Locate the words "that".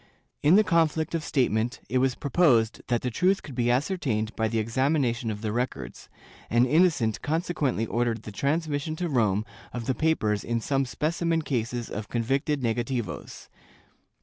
2.87-3.03